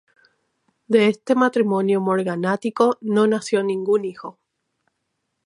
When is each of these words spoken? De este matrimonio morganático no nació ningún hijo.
De 0.87 1.05
este 1.09 1.35
matrimonio 1.35 2.01
morganático 2.01 2.97
no 3.01 3.27
nació 3.27 3.61
ningún 3.61 4.03
hijo. 4.03 4.39